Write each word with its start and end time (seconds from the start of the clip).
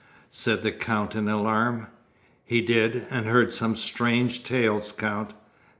said 0.31 0.63
the 0.63 0.71
Count 0.71 1.13
in 1.13 1.27
alarm. 1.27 1.85
"He 2.43 2.59
did, 2.59 3.05
and 3.11 3.27
heard 3.27 3.53
some 3.53 3.75
strange 3.75 4.43
tales, 4.43 4.91
Count. 4.91 5.35